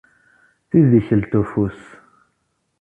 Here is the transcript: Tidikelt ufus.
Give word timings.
Tidikelt 0.69 1.31
ufus. 1.41 1.79